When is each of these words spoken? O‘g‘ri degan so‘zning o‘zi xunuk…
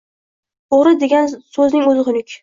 O‘g‘ri 0.77 0.93
degan 1.03 1.29
so‘zning 1.57 1.85
o‘zi 1.91 2.07
xunuk… 2.09 2.35